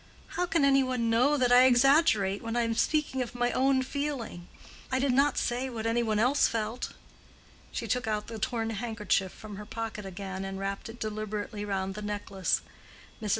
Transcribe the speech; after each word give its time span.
"How 0.29 0.47
can 0.47 0.65
any 0.65 0.81
one 0.81 1.11
know 1.11 1.37
that 1.37 1.51
I 1.51 1.65
exaggerate, 1.65 2.41
when 2.41 2.55
I 2.55 2.61
am 2.63 2.73
speaking 2.73 3.21
of 3.21 3.35
my 3.35 3.51
own 3.51 3.83
feeling? 3.83 4.47
I 4.91 4.97
did 4.97 5.13
not 5.13 5.37
say 5.37 5.69
what 5.69 5.85
any 5.85 6.01
one 6.01 6.17
else 6.17 6.47
felt." 6.47 6.93
She 7.71 7.87
took 7.87 8.07
out 8.07 8.25
the 8.25 8.39
torn 8.39 8.71
handkerchief 8.71 9.31
from 9.31 9.57
her 9.57 9.65
pocket 9.67 10.07
again, 10.07 10.43
and 10.43 10.57
wrapped 10.57 10.89
it 10.89 10.99
deliberately 10.99 11.65
round 11.65 11.93
the 11.93 12.01
necklace. 12.01 12.61
Mrs. 13.21 13.29